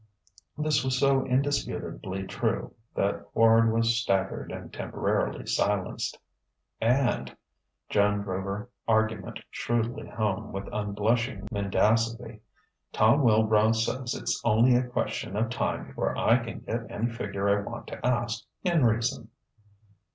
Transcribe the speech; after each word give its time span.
This 0.57 0.83
was 0.83 0.97
so 0.97 1.27
indisputably 1.27 2.23
true 2.23 2.73
that 2.95 3.31
Quard 3.35 3.71
was 3.71 3.99
staggered 4.01 4.51
and 4.51 4.73
temporarily 4.73 5.45
silenced. 5.45 6.17
"And," 6.81 7.37
Joan 7.87 8.21
drove 8.21 8.45
her 8.45 8.69
argument 8.87 9.41
shrewdly 9.51 10.07
home 10.07 10.51
with 10.51 10.67
unblushing 10.73 11.47
mendacity 11.51 12.41
"Tom 12.91 13.21
Wilbrow 13.21 13.73
says 13.73 14.15
it's 14.15 14.41
only 14.43 14.73
a 14.73 14.87
question 14.87 15.35
of 15.35 15.51
time 15.51 15.85
before 15.89 16.17
I 16.17 16.43
can 16.43 16.61
get 16.61 16.89
any 16.89 17.11
figure 17.11 17.47
I 17.47 17.61
want 17.61 17.85
to 17.89 18.03
ask, 18.03 18.43
in 18.63 18.83
reason." 18.83 19.29